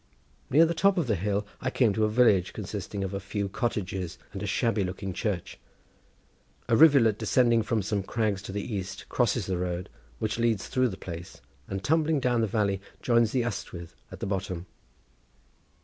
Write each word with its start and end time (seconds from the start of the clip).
Near 0.49 0.65
the 0.65 0.73
top 0.73 0.97
of 0.97 1.05
the 1.05 1.15
hill 1.15 1.45
I 1.61 1.69
came 1.69 1.93
to 1.93 2.05
a 2.05 2.09
village 2.09 2.53
consisting 2.53 3.03
of 3.03 3.13
a 3.13 3.19
few 3.19 3.47
cottages 3.47 4.17
and 4.33 4.41
a 4.41 4.47
shabby 4.47 4.83
looking 4.83 5.13
church. 5.13 5.59
A 6.67 6.75
rivulet 6.75 7.19
descending 7.19 7.61
from 7.61 7.83
some 7.83 8.01
crags 8.01 8.41
to 8.41 8.51
the 8.51 8.63
east 8.63 9.07
crosses 9.09 9.45
the 9.45 9.59
road, 9.59 9.89
which 10.17 10.39
leads 10.39 10.65
through 10.67 10.87
the 10.89 10.97
place, 10.97 11.39
and 11.67 11.83
tumbling 11.83 12.19
down 12.19 12.41
the 12.41 12.47
valley, 12.47 12.81
joins 13.03 13.31
the 13.31 13.43
Ystwyth 13.43 13.93
at 14.11 14.19
the 14.21 14.25
bottom. 14.25 14.65